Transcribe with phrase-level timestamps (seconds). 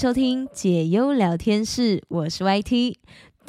[0.00, 2.94] 收听解忧聊天室，我是 YT。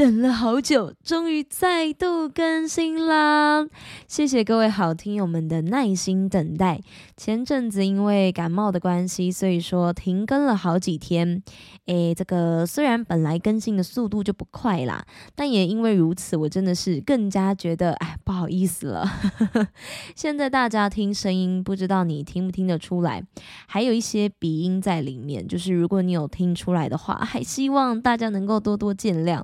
[0.01, 3.67] 等了好久，终于再度更新啦！
[4.07, 6.81] 谢谢各位好听友们的耐心等待。
[7.15, 11.43] 前阵子因为感冒的关系，所以说停更了好几天。
[11.85, 19.07] 诶，这个虽然本来更新的速度就不快啦，但也因为如此，我真的是更加觉得哎不好意思了。
[20.17, 23.23] 现在大家听声音，不知道你听不听得出来，
[23.67, 25.47] 还有一些鼻音在里面。
[25.47, 29.43] 就是如果你有听出来的话，还希望大家能够多多见谅。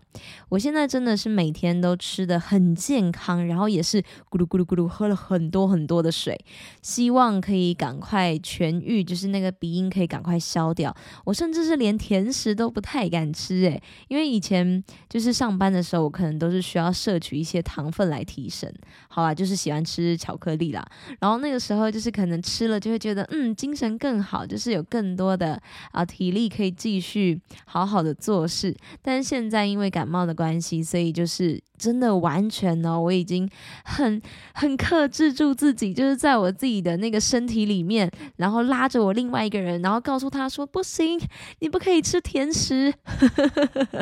[0.49, 6.39] 我现在真的是每天都吃的很健康，然后也是咕噜咕噜咕噜喝了很多很多的水，
[6.81, 10.95] 希望可以赶快痊愈，就是那个鼻音可以赶快消掉。
[11.25, 18.73] 我甚至是连甜食都不太敢吃诶，因为以前就是上班的时候，我可能都是需要摄取一些糖分来提神。
[19.09, 20.85] 好啦，就是喜欢吃巧克力啦，
[21.19, 25.61] 然后那个时候就是可能吃了就会觉得嗯精神更好，就是有更多的
[25.91, 28.75] 啊体力可以继续好好的做事。
[29.01, 33.49] 但是现在因为感冒的关系，所以就是真的完全呢，我已经
[33.83, 34.21] 很
[34.53, 41.19] 很克制住自己，就是在我自己的那个身体里面，然后拉着我另外一个人，然后告诉他说：“不行，
[41.59, 42.93] 你不可以吃甜食。”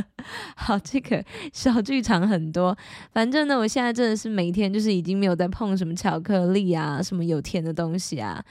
[0.58, 2.77] 好，这个小剧场很多。
[3.14, 8.44] 反正呢，我现在真的是每天就是已经没有在碰什么巧克力啊，什么有甜的东西啊。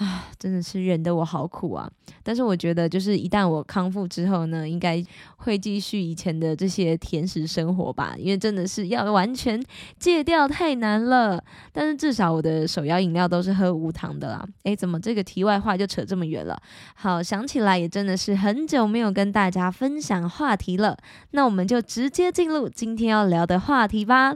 [0.00, 1.86] 啊，真的是忍得我好苦啊！
[2.22, 5.04] 但是我觉得，就是一旦我康复之后呢，应该
[5.36, 8.14] 会继续以前的这些甜食生活吧。
[8.16, 9.62] 因为真的是要完全
[9.98, 11.44] 戒掉太难了。
[11.70, 14.42] 但是至少我的手摇饮料都是喝无糖的啦。
[14.62, 16.58] 诶，怎么这个题外话就扯这么远了？
[16.94, 20.96] 好，想起来也真的是很久没有跟大家分享话题了。
[21.32, 24.34] 那我们就直接进入今天要聊的话题吧。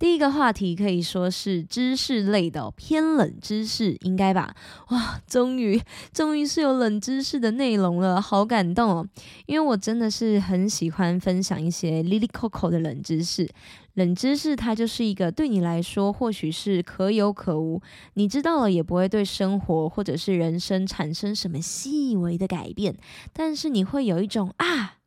[0.00, 4.56] 第一个话题可以说是知识类的偏冷知识，应该吧？
[4.88, 5.78] 哇，终于，
[6.10, 9.06] 终于是有冷知识的内容了，好感动哦！
[9.44, 13.46] 因为我真的是很喜欢分享一些 Lily Coco 的冷知识。
[13.92, 17.82] 冷知识它就是一个对你来说或许是可有可无，
[18.14, 22.96] 你知道了也不会对生活或者是人生产生什么细微的改变，
[23.34, 24.99] 但是你会有一种啊。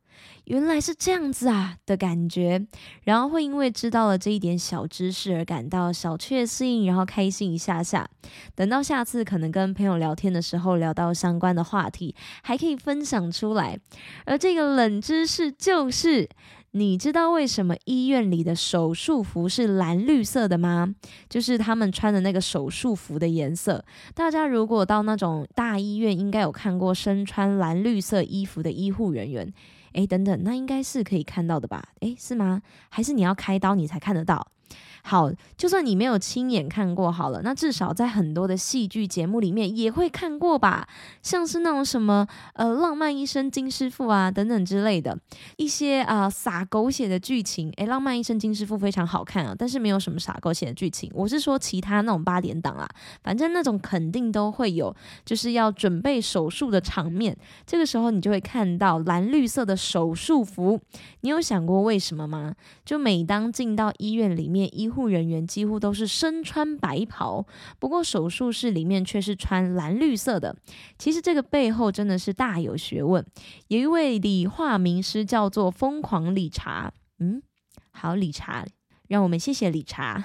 [0.44, 2.66] 原来是这样子啊的感觉，
[3.04, 8.08] 然后会因为知道了这一点小知识而感到小确幸，然后开心一下下。
[8.54, 13.78] 等到下次可能跟朋友聊天的时候，聊到相关的话题，还可以分享出来。
[14.26, 16.28] 而这个冷知识就是，
[16.72, 20.94] 你知道为什么医院里的手术服是蓝绿色的吗？
[21.30, 23.82] 就是他们穿的那个手术服的颜色。
[24.14, 29.50] 大家如果到那种大医院，应该有看过身穿蓝绿色衣服的医护人员。
[29.94, 31.82] 哎，等等，那应该是可以看到的吧？
[32.00, 32.62] 哎，是吗？
[32.90, 34.48] 还是你要开刀你才看得到？
[35.06, 40.88] 好，就算你没有亲眼看过好了，那至少在很多的戏剧节目里面也会看过吧，
[41.22, 45.14] 像是那种什么呃浪漫医生金师傅啊等等之类的
[45.58, 47.70] 一些啊洒狗血的剧情。
[47.76, 51.10] 诶，浪漫医生金师傅非常好看啊，但是没有什么洒狗血的剧情。
[51.12, 52.88] 我是说其他那种八点档啊，
[53.22, 57.36] 反正那种肯定都会有，就是要准备手术的场面，
[57.66, 60.80] 这个时候你就会看到蓝绿色的手术服。
[61.20, 62.54] 你有想过为什么吗？
[62.86, 67.44] 就每当进到医院里面医护人员几乎都是身穿白袍，
[67.80, 70.56] 不过手术室里面却是穿蓝绿色的。
[70.96, 73.26] 其实这个背后真的是大有学问。
[73.66, 77.42] 有一位理化名师叫做疯狂理查，嗯，
[77.90, 78.64] 好理查。
[79.06, 80.24] 让我们谢谢理查，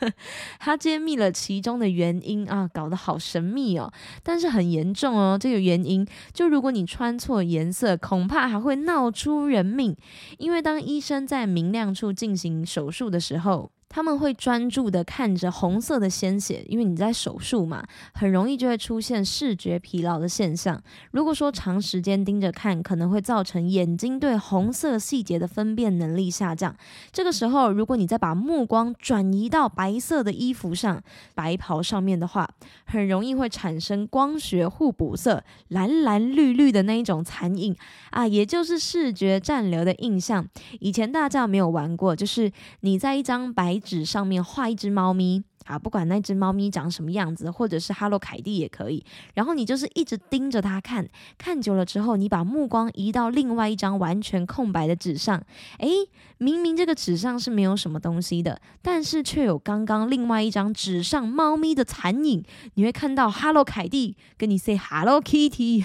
[0.58, 3.92] 他揭秘了其中的原因啊，搞得好神秘哦，
[4.22, 5.38] 但是很严重哦。
[5.38, 9.94] 这个原因就如果你穿错颜色，恐怕还会闹出人命，
[10.38, 13.70] 因为当医生在明亮处进行手术的时候。
[13.94, 20.82] 他们会专注的看着红色的鲜血，因为你在手术嘛，很容易就会出现视觉疲劳的现象。
[21.12, 26.74] 如果说长时间盯着看，可能会造成眼睛对红色细节的分辨能力下降。
[27.12, 31.00] 这个时候，如果你再把目光转移到白色的衣服上、
[31.36, 32.50] 白袍上面的话，
[32.86, 37.76] 很容易会产生光学互补色，蓝蓝绿绿的那一种残影
[38.10, 40.44] 啊，也就是视觉暂留的印象。
[40.80, 42.50] 以前大家没有玩过，就是
[42.80, 43.80] 你在一张白。
[43.84, 45.44] 纸上面画一只猫咪。
[45.64, 49.04] 啊，不管那只猫咪长什么样子，或者是哈喽凯蒂也可以。
[49.34, 51.08] 然后你就是一直盯着它看，
[51.38, 55.42] 看久了之后，你把目光移到另外一张完全空白的纸上。
[55.78, 55.90] 诶，
[56.38, 62.44] 明明这个纸上是没有什么东西的，但是却有刚刚另外一张纸上猫咪的残影。
[62.74, 65.84] 你会看到哈喽凯蒂跟你 say Hello Kitty，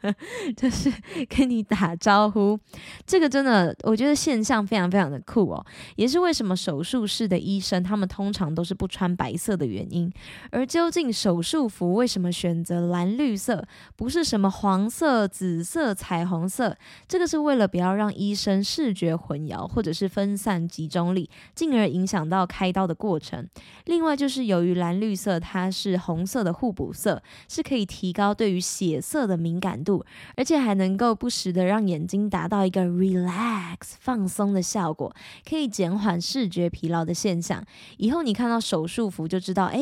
[0.56, 0.92] 就是
[1.28, 2.58] 跟你打招呼。
[3.06, 5.66] 这个真的，我觉得现象非常非常的酷哦。
[5.96, 9.15] 也是为什么手术室的医生他们通常都是不穿。
[9.16, 10.12] 白色的原因。
[10.50, 13.66] 而究竟手术服为什么选择蓝绿色，
[13.96, 16.76] 不是什么黄色、紫色、彩虹色？
[17.08, 23.48] 这个是为了不要让医生视觉混淆，或者是分散集中力，进而影响到开刀的过程。
[23.86, 30.04] 另外就是由于蓝绿色它是红色的互补色，是可以提高对于血色的敏感度，
[30.36, 35.14] 而且还能够不时的让眼睛达到一个 relax 放松的效果，
[35.48, 37.64] 可以减缓视觉疲劳的现象。
[37.96, 39.80] 以后你看到手术服就知道，哎，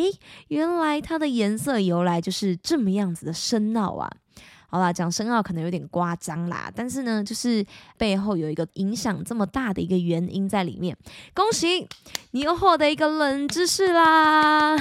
[0.48, 4.10] 原来它的颜色由来就是这么样子的深奥啊。
[4.68, 7.64] 好啦，讲深奥可能有点夸张啦，但是呢，就是
[7.96, 10.96] 背后有一个影响这么大的一个原因在里面。
[11.32, 11.86] 恭喜
[12.32, 14.74] 你又获得一个冷知识啦！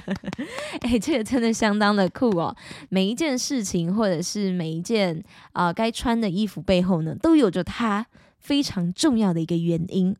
[0.80, 2.56] 哎，这个真的相当的酷哦。
[2.88, 5.22] 每一件事情或者是每一件
[5.52, 8.06] 啊该穿的衣服背后呢，都有着它
[8.38, 10.16] 非常重要的一个原因。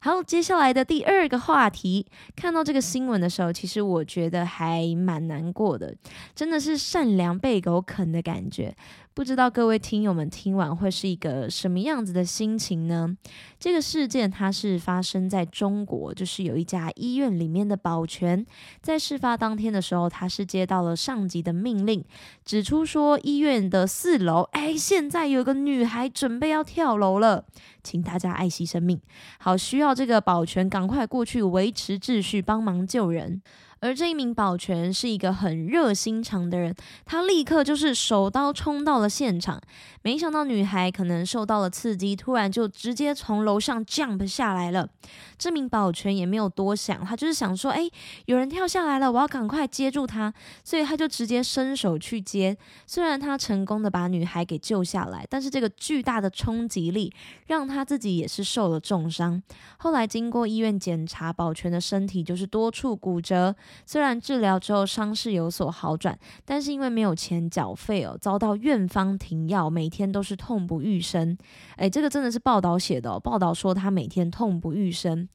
[0.00, 2.06] 好，接下来的第二个话题，
[2.36, 5.94] 看到这个新闻的时候，其实我觉得还蛮难过的，
[6.34, 8.74] 真的是善良被狗啃的感觉。
[9.12, 13.16] 不知道各位听友们听完会是一个什么样子的心情呢？
[13.58, 18.46] 这个事件它是发生在中国，就是有一家医院里面的保全，
[18.80, 22.04] 在事发当天的时候，他是接到了上级的命令，
[22.44, 27.44] 指出说医院的四楼，哎，现在有个女孩准备要跳楼了，
[27.88, 29.00] 请大家爱惜生命，
[29.38, 33.40] 好，需要这个保全赶快过去维持秩序，帮忙救人。
[33.80, 39.60] 而这一名保全是一个很热心肠的人，他立刻就是手刀冲到了现场。
[40.02, 44.88] 没想到女孩可能受到了刺激，突然就直接从楼上 jump 下来了。
[45.36, 47.88] 这名保全也没有多想，他就是想说：“哎，
[48.26, 50.32] 有人跳下来了，我要赶快接住他。”
[50.64, 52.56] 所以他就直接伸手去接。
[52.86, 57.12] 虽然他成功的把女孩给救下来，但是这个巨大的冲击力
[57.46, 59.42] 让他自己也是受了重伤。
[59.78, 63.54] 后来经过医院检查，保全的身体就是多处骨折。
[63.86, 71.36] 虽然治疗之后伤势有所好转，但是因为没有钱缴费哦，遭到院方停药，每天都是痛不欲生。
[71.76, 75.28] 诶，这个真的是报道写的哦，报道说他每天痛不欲生。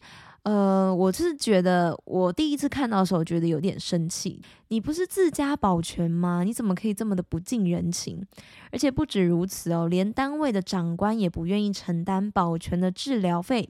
[0.44, 4.42] 呃，我是觉得我第一次看到的时候，觉得有点生气。
[4.68, 6.44] 你不是自家保全吗？
[6.44, 8.22] 你怎么可以这么的不近人情？
[8.74, 13.70] 而且不止如此哦，连单位的长官也不愿意承担保全的治疗费。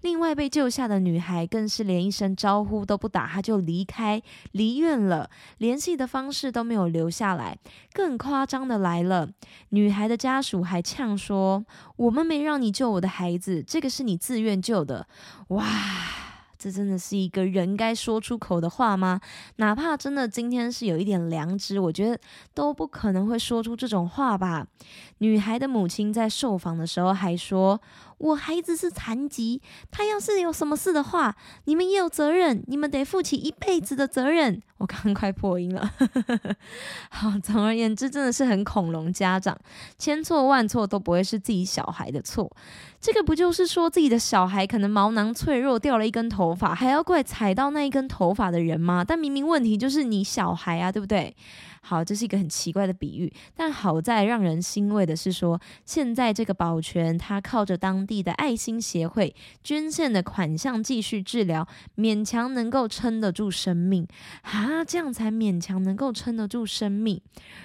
[0.00, 4.22] 另外被救下的女孩更是连一声招呼都不打，她就离开
[4.52, 5.28] 离院了，
[5.58, 7.58] 联系的方式都没有留下来。
[7.92, 9.28] 更夸张的来了，
[9.70, 11.66] 女孩的家属还呛说
[11.96, 15.06] ：“我们没让你救我的孩子，这个是你自愿救的。”
[15.48, 15.66] 哇！
[16.58, 19.20] 这真的是一个人该说出口的话吗？
[19.56, 22.18] 哪怕真的今天是有一点良知，我觉得
[22.52, 24.66] 都不可能会说出这种话吧。
[25.18, 27.80] 女孩的母亲在受访的时候还说
[28.18, 29.60] ：“我孩子是残疾，
[29.90, 35.92] 他要是有什么事的话，你们也有责任，你们得负起一辈子的责任。”我刚刚快破音了。
[37.10, 39.58] 好，总而言之，真的是很恐龙家长，
[39.98, 42.48] 千错万错都不会是自己小孩的错。
[43.00, 49.04] 这个不就是说自己的小孩可能毛囊脆弱掉了一根头发，还要怪踩到那一根头发的人吗？
[49.04, 51.34] 但明明问题就是你小孩啊，对不对？
[51.80, 64.04] 好，这是一个很奇怪的比喻，但好在让人欣慰的是说，现在这个保全他靠着当地的爱心协会捐献的款项继续治疗，勉强能够撑得住生命
[64.42, 67.20] 啊，这样才勉强能够撑得住生命。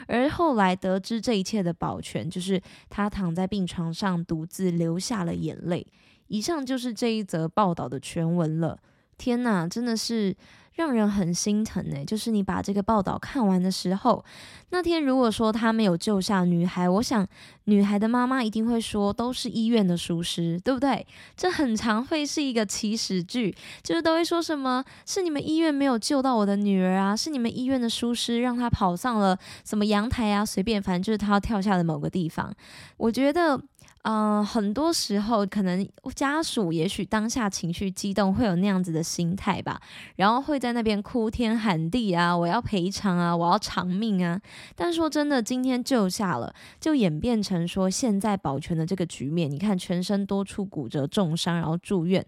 [0.08, 5.24] 而后来得知这一切的保全，就是他躺在病床上独自流下。
[5.24, 5.88] 了眼泪。
[6.28, 8.78] 以上就是这一则报道的全文了。
[9.18, 10.36] 天哪，真的是
[10.76, 12.06] 让人很心疼呢。
[12.06, 14.24] 就是你把这个报道看完的时候，
[14.70, 17.28] 那天如果说他没有救下女孩，我想
[17.66, 21.06] 女孩的妈妈一定会说都是医院的疏失，对不对？
[21.36, 32.54] 这很常会是一个起始句，就是都会说什么是你们医院没有救到我的女儿啊，是你们医院的疏失让她跑上了什么阳台啊，随便，反正就是她跳下的某个地方。
[32.98, 33.62] 我觉得。
[34.04, 39.82] 嗯，很多时候可能家属也许当下情绪激动，会有那样子的心态吧，
[40.18, 44.42] 然后会在那边哭天喊地啊，我要赔偿啊，我要偿命啊。
[44.76, 52.26] 但说真的，今天救下了，就演变成说现在保全的这个局面，你看全身多处骨折重伤，然后住院，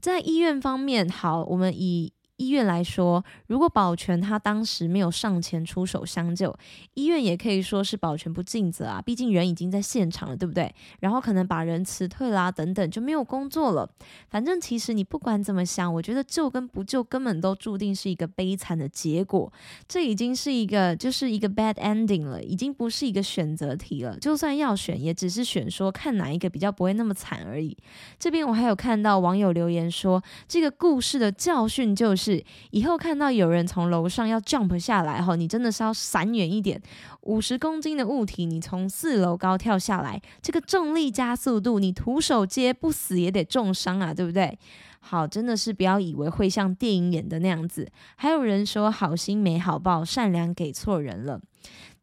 [0.00, 2.12] 在医院方面，好，我们以。
[2.42, 6.52] 医院来说，如果保全他当时没有上前出手相救，
[6.94, 9.00] 医院也可以说是保全不尽责啊。
[9.00, 10.74] 毕竟人已经在现场了，对不对？
[10.98, 13.88] 然后可能把人辞退啦，等等就没有工作了。
[14.28, 19.52] 反正其实你不管怎么想，我觉得救跟不救根本都注定是一个悲惨的结果。
[19.86, 24.18] 这已经是一个就是一个 bad ending 了，已经不是一个选择题了。
[24.18, 27.76] 就算要选，也只是选说看哪一个比较不会那么惨而已。
[28.18, 32.31] 这边我还有看到网友留言说，这个故事的教训就是。
[32.70, 36.80] 以后看到有人从楼上要 jump 下来后，你真的是要闪远一点。
[37.22, 44.58] 五十公斤的物体，你从四楼高跳下来，这个重力加速度，你徒手接不死也得重伤啊，对不对？
[45.00, 47.90] 好，真的是不要以为会像电影演的那样子。
[48.16, 51.40] 还有人说好心没好报，善良给错人了。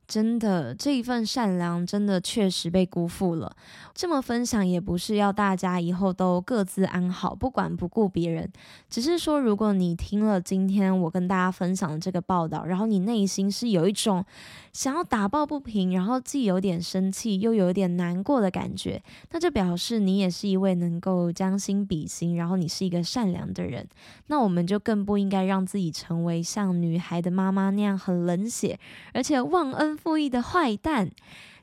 [0.09, 3.55] 真的，这一份善良真的确实被辜负了。
[3.93, 8.51] 这么分享也不是要大家以后都各自安好，不管不顾别人，
[8.89, 14.25] 只是说，如果你听了今天我跟大家分享的这个报道，然后你内心是有一种
[14.73, 18.99] 想要打抱不平，然后既有点生气又有点难过的感觉，
[19.29, 23.87] 那就表示你也是一位能够将心比心，然后你是一个善良的人。
[24.25, 28.79] 那我们就更不应该让自己成为像女孩的妈妈那样很冷血，
[29.13, 29.98] 而且忘恩。
[30.01, 31.11] 负义的坏蛋，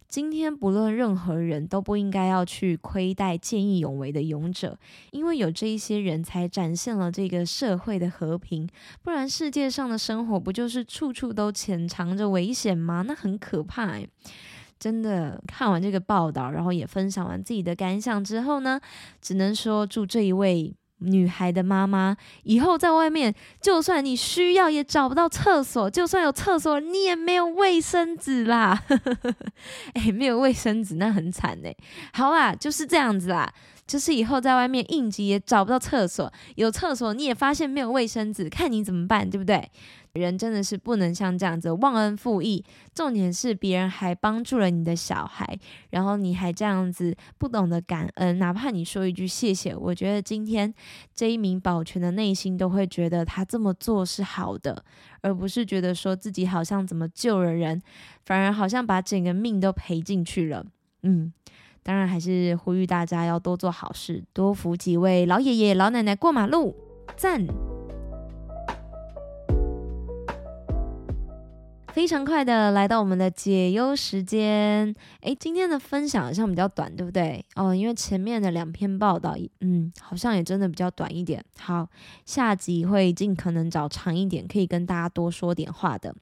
[0.07, 4.79] 今天不论任何人都不应该要去亏待见义勇为的勇者，
[5.11, 8.69] 因为有这一些人才展现了这个社会的和平，
[9.03, 13.03] 不然世界上的生活不就是处处都潜藏着危险吗？
[13.07, 14.07] 那很可怕哎！
[14.79, 18.79] 真的看完这个报道，然后也分享完自己的感想之后呢，
[19.23, 20.75] 只能说祝这一位。
[20.99, 28.83] 女孩的妈妈，以后在外面，就算你需要也找不到厕所，就算有厕所，你也没有卫生纸啦。
[29.95, 31.75] 哎，没有卫生纸那很惨哎。
[32.13, 33.53] 好啦，就是这样子啦，
[33.87, 39.71] 就是以后在外面应急也找不到厕所，有厕所你也发现没有卫生纸，看你怎么办，对不对？
[40.17, 45.59] 人真的是不能像这样子忘恩负义，重点是别人还帮助了你的小孩，
[45.91, 50.73] 然后你还这样子不懂得感恩，哪怕你说一句谢谢，我觉得今天
[51.15, 54.85] 这一名保全的内心都会觉得他这么做是好的，
[55.21, 57.81] 而不是觉得说自己好像怎么救了人，
[58.25, 60.65] 反而好像把整个命都赔进去了。
[61.03, 61.33] 嗯，
[61.83, 66.75] 当然还是呼吁大家要多做好事，多扶几位老爷爷老奶奶过马路，
[67.17, 67.76] 赞。
[71.97, 77.43] 非常快的来到我们的解忧时间，诶，今天的分享好像比较短，对不对？
[77.55, 81.43] 哦，因为前面的两篇报道，嗯，好像也真的比较短一点。
[81.59, 81.89] 好，
[82.27, 86.15] 下集会尽可能找长一点，可以跟大家多说点话的。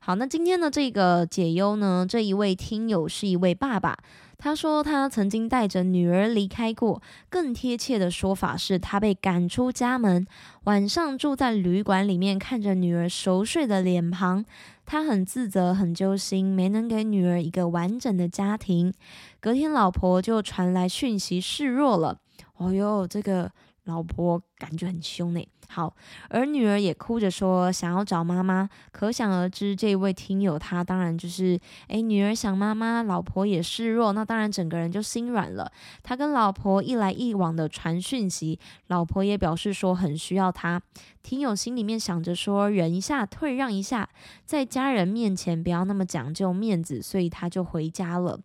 [0.00, 3.96] 好，那今天的这个解忧呢，这一位听友是一位爸爸。
[4.36, 10.26] 他说，他曾经带着女儿离开过，更贴切的说法是他被赶出家门，
[10.64, 14.44] 晚上住在旅馆里面，看着女儿熟睡的脸庞，
[14.84, 18.92] 他很自责，很揪心，没能给女儿一个完整的家庭。
[19.40, 22.18] 隔天，老婆就传来讯息示弱了。
[22.56, 23.50] 哦哟，这个
[23.84, 25.48] 老婆感觉很凶呢。
[25.72, 25.96] 好，
[26.28, 35.72] 而女儿也哭着说想要找妈妈，可想而知，这一位听友他当然就是，诶，女儿想妈妈，老婆也示弱，那当然整个人就心软了。
[36.02, 40.82] 他跟老婆一来一往的传讯息，老婆也表示说很需要他。
[41.22, 44.08] 听友心里面想着说忍一下，退让一下，
[44.44, 48.38] 在家人面前不要那么讲究面子，所以他就回家了。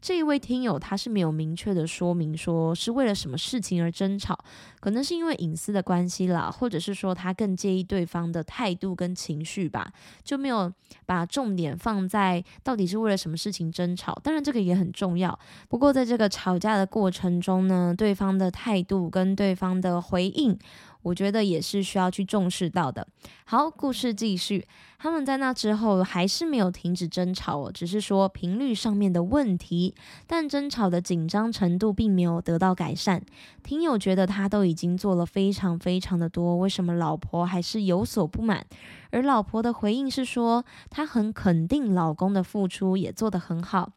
[0.00, 4.36] 这一位听友他是没有明确的说明说是为了什么事情而争吵，
[4.80, 9.92] 可能是因为隐私的关系啦，或只是说他更介意对方的态度跟情绪吧，
[10.24, 10.72] 就没有
[11.04, 14.18] 把重点放在到底是为了什么事情争吵。
[14.24, 15.38] 当然这个也很重要，
[15.68, 20.58] 不过在这个吵架的过程中呢，对方的态度跟对方的回应。
[21.02, 23.06] 我觉得也是需要去重视到的。
[23.44, 24.66] 好，故事继续。
[24.98, 29.96] 他们在那之后还是没有停止争吵哦，只是说频率上面的问题，
[30.28, 33.20] 但争吵的紧张程度并没有得到改善。
[33.64, 38.64] 听友觉得他都已经做了非常非常的多，为什么老婆还是有所不满？
[39.10, 43.90] 而老婆的回应是说，她很肯定老公的付出也做得很好，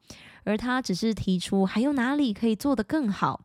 [0.43, 3.41] 而她只是提出还有哪里可以做得更好。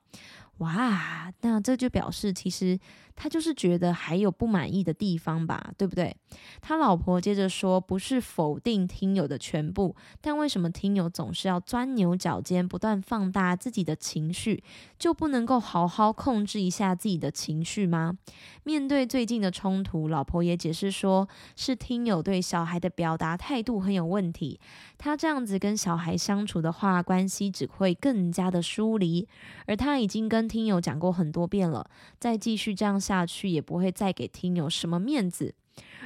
[0.61, 2.79] 哇，那这就表示其实。
[3.17, 6.17] 他就是觉得还有不满意的地方吧，对不对？
[6.63, 14.65] 他老婆接着说，不是否定听友的全部，但为什么听友总是要钻牛角尖，不断放大自己的情绪，
[14.99, 18.17] 就不能够好好控制一下自己的情绪吗？
[18.63, 24.59] 面对最近的冲突，老婆也解释说，是听友对小孩的表达态度很有问题。
[24.97, 29.29] 他这样子跟小孩相处的话，关系只会更加的疏离。
[29.67, 31.89] 而他已经跟听友讲过很多遍了，
[32.19, 33.01] 再继续这样。
[33.01, 35.55] 下去也不会再给听友什么面子，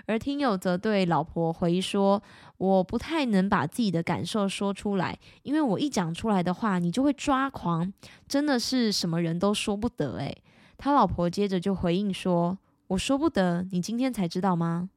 [0.06, 2.22] 而听友则对老婆回说
[2.58, 7.90] ：“我不太能把自己的感受说出来，因为我一讲出来的话，你就会抓狂，
[8.28, 10.42] 真的是什么人都说不得。”诶，
[10.76, 12.56] 他老婆接着就回应说
[12.88, 14.90] ：“我说不得，你今天才知道吗？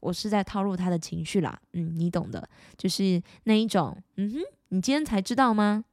[0.00, 5.84] 我是在套路他的情绪啦，嗯，你懂的，就是那一种，嗯哼，你今天才知道吗？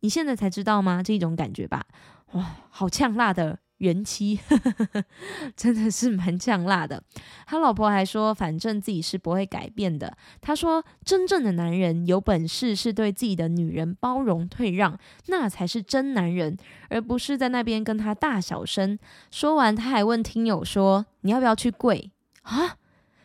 [0.00, 1.02] 你现在才知道吗？
[1.02, 1.84] 这一种感觉吧，
[2.32, 4.40] 哇，好呛辣的。”原妻，
[5.54, 7.02] 真的是蛮呛辣的。
[7.46, 10.16] 他老婆还说，反正自己是不会改变的。
[10.40, 16.56] 他说，真正的男人有本事是对自己的女人包容退让，那才是真男人，
[16.88, 18.98] 而不是在那边跟他大小声。
[19.30, 22.10] 说完，他还问听友说：“你要不要去跪
[22.44, 22.76] 啊？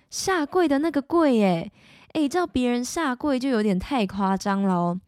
[0.10, 1.39] 下跪的那个跪？
[1.39, 1.72] 诶？
[2.12, 5.00] 诶，叫别人下跪就有点太夸张了哦。”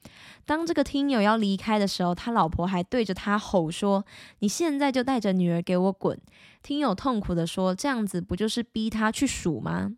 [0.45, 4.05] 当这个听友要离开的时候，他老婆还对着他吼说
[4.39, 6.19] ：“你现在就带着女儿给我滚！”
[6.61, 9.91] 听友痛苦的说：“这样子不就是逼他去数吗？”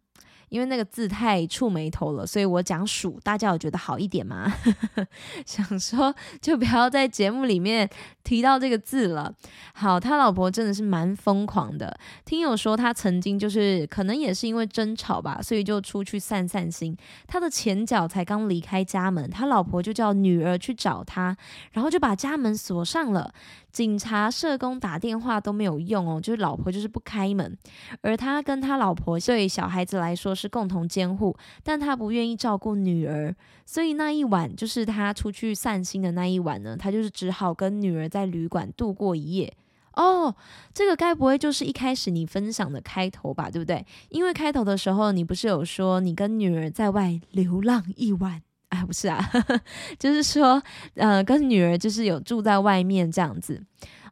[0.49, 4.53] 因为那个字太触眉头了，所以我讲数，大家有觉得好一点吗？
[5.43, 7.89] 想说就不要在节目里面
[8.25, 9.33] 提到这个字了。
[9.73, 11.97] 好，他老婆真的是蛮疯狂的。
[12.25, 16.97] 听友说他曾经就是可能也是因为争吵吧，所以就出去散散心。
[17.27, 21.37] 他的前脚才刚离开家门，他老婆就叫女儿去找他，
[21.71, 23.33] 然后就把家门锁上了。
[23.71, 27.57] 警察、社工打电话都没有用哦，就是老婆就是不开门，
[27.99, 39.53] 而他跟他老婆对小孩子来说是共同监护，但他不愿意照顾女儿，所以那一晚就是他出去散心的那一晚呢，他就是只好跟女儿在旅馆度过一夜。
[39.93, 40.33] 哦，
[40.73, 43.85] 这个该不会就是一开始你分享的开头吧，对不对？
[44.07, 48.41] 因为开头的时候你不是有说你跟女儿在外流浪一晚？
[48.69, 49.19] 哎，不是啊，
[49.99, 50.63] 就是说，
[50.95, 53.61] 呃，跟女儿就是有住在外面这样子。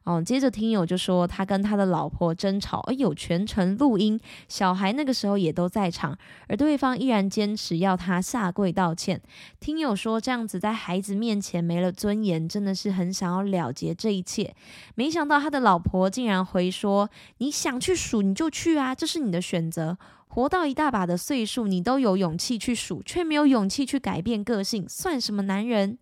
[0.04, 9.20] 哦，接着听友就说他跟他的老婆争吵，而有全程录音，小孩那个时候也都在场，而对方依然坚持要他下跪道歉。
[9.60, 14.54] 听友说这样子在孩子面前没了尊严，真的是很想要了结这一切。
[14.94, 17.08] 没想到他的老婆竟然回说
[17.38, 19.96] ：“你想去数你就去啊，这是你的选择。”
[20.28, 25.96] 活到一大把的岁数，你都有勇气去数，却没有勇气去改变个性，算什么男人？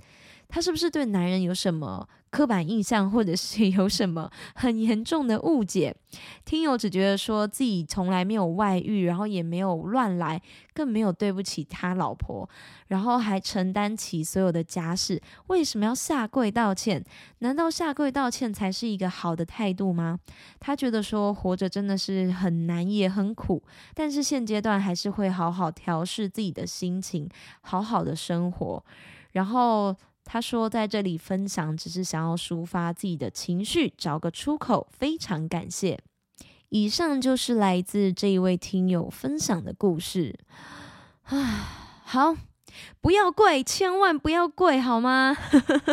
[0.49, 5.95] 他是不是对男人有什么刻板印象，或者是有什么很严重的误解？
[6.47, 10.41] 听友只觉得说自己从来没有外遇，然后也没有乱来，
[10.73, 12.49] 更没有对不起他老婆，
[12.89, 17.05] 然后还承担起所有的家事，为什么要下跪道歉？
[17.41, 20.19] 难道下跪道歉才是一个好的态度吗？
[20.59, 23.63] 他觉得说活着真的是很难也很苦，
[23.95, 27.29] 但是现阶段还是会好好调试自己的心情，
[27.61, 28.83] 好好的生活，
[29.33, 29.95] 然后。
[30.25, 34.89] 他说，在这里分享只是想要抒发自己的情绪，找个出口。
[34.91, 35.99] 非常感谢。
[36.71, 40.39] 以上就是来自这一位听友分享的故事。
[41.25, 42.35] 啊，好，
[43.01, 45.37] 不要跪，千万不要跪，好吗？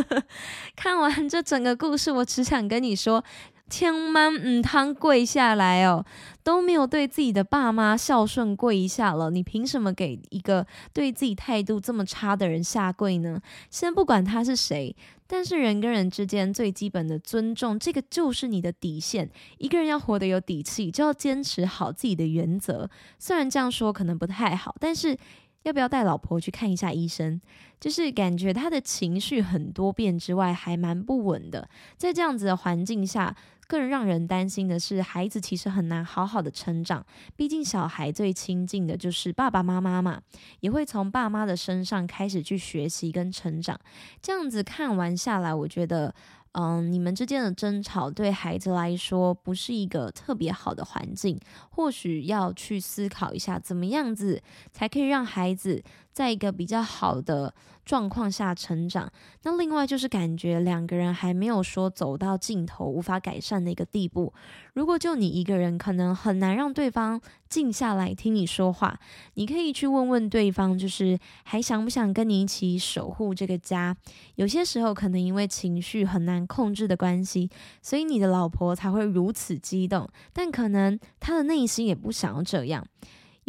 [0.78, 3.24] 看完这整个故事，我只想跟你说。
[3.70, 6.04] 千万唔汤跪下来哦，
[6.44, 13.40] 都没有对自己的爸妈孝顺跪一下了，你凭什么给一个对自己态度这么差的人下跪呢？
[13.70, 14.96] 先不管他是谁，
[15.28, 19.30] 但是人跟人之间最基本的尊重，这个就是你的底线。
[19.60, 22.90] 一个人要活得有底气，就要坚持好自己的原则。
[23.18, 25.18] 虽然这样说可能不太好，但是。
[25.64, 27.40] 要不要带老婆去看一下医生？
[27.82, 31.70] 就是感觉他的情绪很多变之外，还蛮不稳的。
[31.98, 33.36] 在这样子的环境下，
[33.70, 37.06] 更让人担心的是，孩子其实很难好好的成长。
[37.36, 40.20] 毕竟小孩最亲近的就是爸爸妈妈嘛，
[40.62, 43.80] 也会从爸妈的身上开始去学习跟成长。
[44.24, 46.16] 这样子看完下来，我觉得。
[46.54, 57.54] 嗯，你们之间的争吵对孩子来说不是一个特别好的环境，或许要去思考一下，怎么样子才可以让孩子在一个比较好的。
[57.89, 64.32] 状况下成长，那另外就是感觉两个人还没有说走到尽头无法改善的一个地步。
[64.75, 68.99] 如果就你一个人，可能很难让对方静下来听你说话。
[69.34, 73.97] 你可以去问问对方，就是还想不想跟你一起守护这个家？
[74.36, 77.49] 有些时候可能因为情绪很难控制的关系，
[77.82, 82.86] 所以你的老婆才会如此激动，但可能她的内心也不想要这样。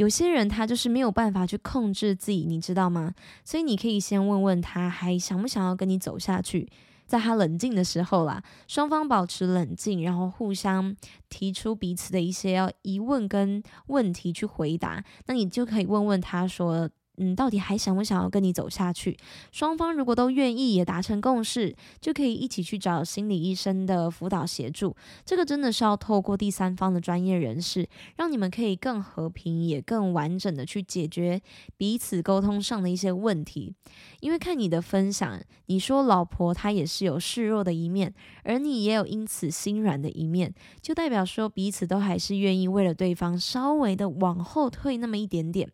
[0.00, 3.12] 有些人他就是没有办法去控制自己，你知道吗？
[3.44, 6.66] 所以你可以先问问他，还想不想要跟你走下去。
[7.06, 10.96] 在他冷静的时候啦，双方保持冷静，然后互相
[11.28, 15.04] 提出彼此的一些疑问跟问题去回答。
[15.26, 16.88] 那你就可以问问他说。
[17.22, 19.14] 嗯，到底还想不想要跟你走下去？
[19.52, 24.96] 双方如果都愿意，也达成共识，就可以一起去找心理医生的辅导协助。
[25.26, 31.42] 这个真的是要透过第三方的专业人士，让你们可以更和平，也更完整的去解决
[31.76, 33.74] 彼此沟通上的一些问题。
[34.20, 45.70] 因为看你的分享，你说老婆她也是有示弱的一面，而你也有因此心软的一面，就代表说彼此都还是愿意为了对方稍微的往后退那么一点点。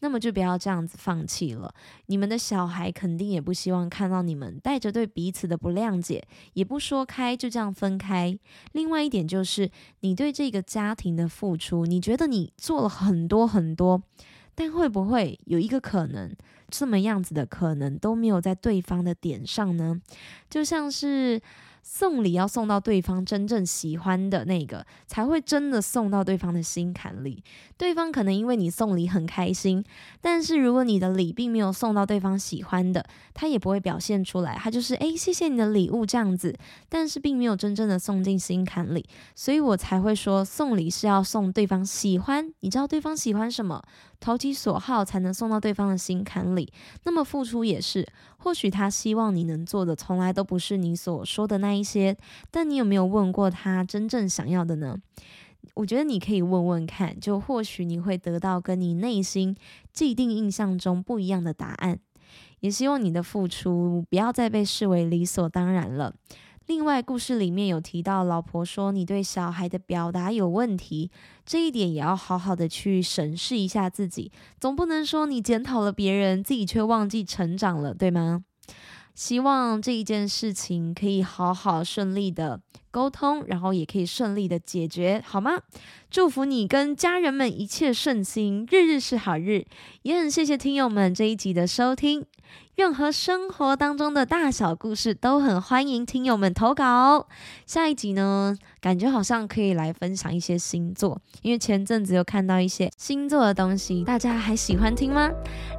[0.00, 1.74] 那么就不要这样子放弃了。
[2.06, 8.38] 你们的小孩肯定也不希望看到你们带着对彼此的不谅解，也不说开，就这样分开。
[8.72, 14.02] 另外一点就是，你对这个家庭的付出，你觉得你做了很多很多，
[14.54, 16.34] 但会不会有一个可能，
[16.68, 20.00] 这么样子的可能都没有在对方的点上呢？
[20.50, 21.40] 就像是。
[21.88, 27.44] 送礼要送到对方真正喜欢的那个，才会真的送到对方的心坎里。
[27.78, 29.84] 对方可能因为你送礼很开心，
[30.20, 34.56] 但是如果你的礼并没有送到对方喜欢的，他也不会表现出来。
[34.56, 36.52] 他就是诶，谢谢你的礼物这样子，
[36.88, 39.08] 但是并没有真正的送进心坎里。
[39.36, 42.52] 所以我才会说，送礼是要送对方喜欢。
[42.60, 43.80] 你知道对方喜欢什么？
[44.20, 46.72] 投其所好才能送到对方的心坎里。
[47.04, 48.06] 那么付出也是，
[48.38, 52.16] 或许他希望你能做的从来都不是你所说的那一些，
[52.50, 54.96] 但你有没有问过他真正想要的呢？
[55.74, 59.56] 我觉得你可以问问看，就或许你会得到跟你内心
[59.92, 61.98] 既定印象中不一样的答案。
[62.60, 66.14] 也希望你的付出不要再被视为理所当然了。
[66.66, 71.12] 另外，故事里面有提到，老婆说你对小孩的表达有问题，
[71.44, 78.42] 这一点也要好好的去审视一下自己，总不能说你检讨了别人，自己却忘记成长了，对吗？
[79.14, 85.60] 希望这一件事情可以好好顺利的沟通，然后也可以顺利的解决，好吗？
[86.10, 89.64] 祝福你跟家人们一切顺心，日日是好日。
[90.02, 92.26] 也很谢谢听友们这一集的收听。
[92.74, 97.26] 任何生活当中的大小故事都很欢迎听友们投稿。
[97.64, 105.30] 下一集呢，感觉好像可以来分享一些星座，因为前阵子有看到一些星座的东西，大家还喜欢听吗？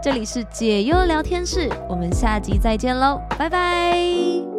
[0.01, 4.56] 这里是解忧聊天室，我们下集再见喽，拜拜。